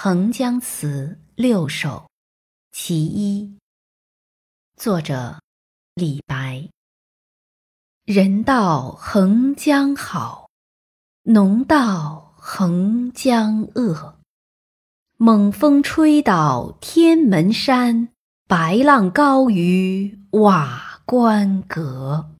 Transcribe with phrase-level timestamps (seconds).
[0.00, 1.88] 横江词六首·
[2.70, 3.58] 其一，
[4.76, 5.40] 作者
[5.94, 6.68] 李白。
[8.04, 10.48] 人道横江好，
[11.24, 14.20] 侬道横江恶。
[15.16, 18.10] 猛风吹倒天门山，
[18.46, 22.36] 白浪高于瓦官阁。